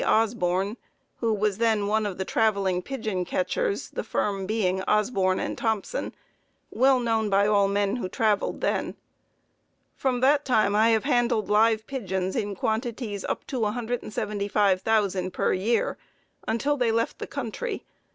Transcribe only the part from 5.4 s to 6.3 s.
& Thompson,